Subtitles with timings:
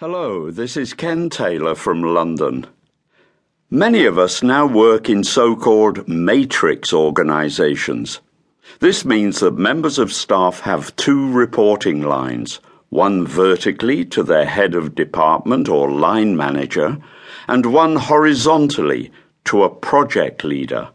[0.00, 2.66] Hello, this is Ken Taylor from London.
[3.68, 8.22] Many of us now work in so called matrix organisations.
[8.78, 14.74] This means that members of staff have two reporting lines one vertically to their head
[14.74, 16.96] of department or line manager,
[17.46, 19.12] and one horizontally
[19.44, 20.88] to a project leader.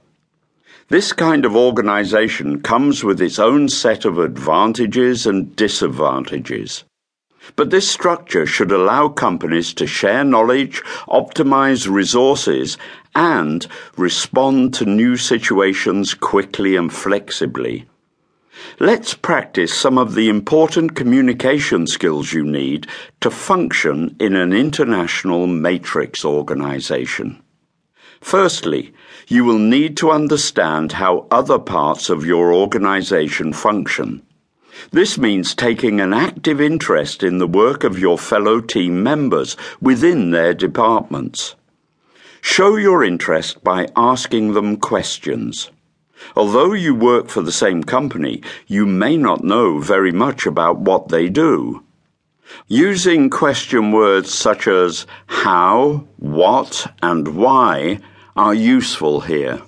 [0.87, 6.85] This kind of organisation comes with its own set of advantages and disadvantages.
[7.55, 12.77] But this structure should allow companies to share knowledge, optimize resources,
[13.13, 13.65] and
[13.97, 17.85] respond to new situations quickly and flexibly.
[18.79, 22.87] Let's practice some of the important communication skills you need
[23.21, 27.41] to function in an international matrix organization.
[28.21, 28.93] Firstly,
[29.27, 34.24] you will need to understand how other parts of your organization function.
[34.91, 40.31] This means taking an active interest in the work of your fellow team members within
[40.31, 41.55] their departments.
[42.41, 45.71] Show your interest by asking them questions.
[46.35, 51.09] Although you work for the same company, you may not know very much about what
[51.09, 51.83] they do.
[52.67, 57.99] Using question words such as how, what, and why
[58.35, 59.61] are useful here.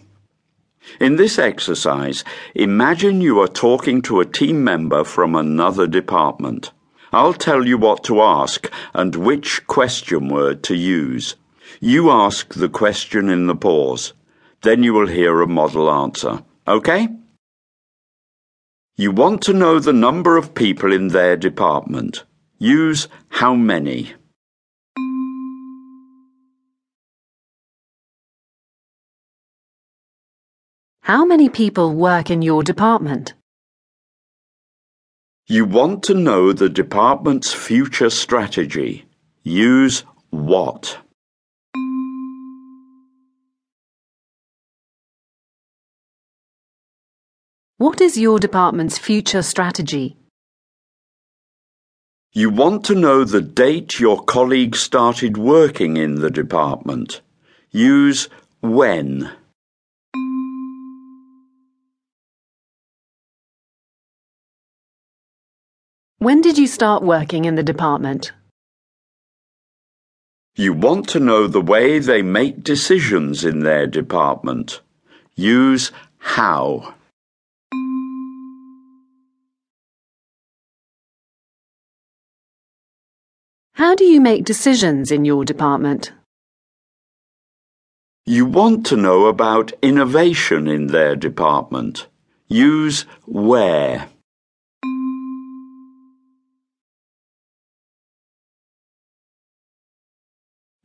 [0.99, 2.23] In this exercise,
[2.55, 6.71] imagine you are talking to a team member from another department.
[7.11, 11.35] I'll tell you what to ask and which question word to use.
[11.79, 14.13] You ask the question in the pause.
[14.61, 16.43] Then you will hear a model answer.
[16.67, 17.07] Okay?
[18.95, 22.23] You want to know the number of people in their department.
[22.57, 24.13] Use how many.
[31.07, 33.33] How many people work in your department?
[35.47, 39.05] You want to know the department's future strategy.
[39.41, 40.97] Use what.
[47.77, 50.17] What is your department's future strategy?
[52.33, 57.21] You want to know the date your colleague started working in the department.
[57.71, 58.27] Use
[58.59, 59.31] when.
[66.19, 68.31] When did you start working in the department?
[70.55, 74.81] You want to know the way they make decisions in their department.
[75.35, 76.95] Use how.
[83.73, 86.13] How do you make decisions in your department?
[88.25, 92.07] You want to know about innovation in their department.
[92.47, 94.09] Use where.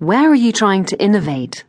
[0.03, 1.63] Where are you trying to innovate?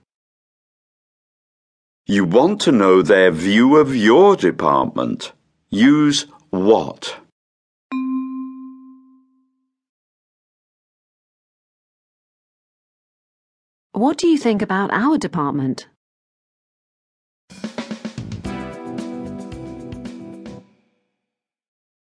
[2.08, 5.34] You want to know their view of your department.
[5.70, 7.16] Use what.
[13.92, 15.86] What do you think about our department?